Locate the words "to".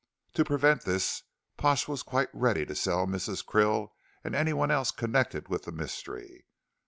0.33-0.43, 2.65-2.73